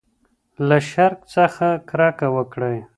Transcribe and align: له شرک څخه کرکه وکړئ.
له 0.67 0.77
شرک 0.91 1.19
څخه 1.35 1.67
کرکه 1.89 2.27
وکړئ. 2.35 2.77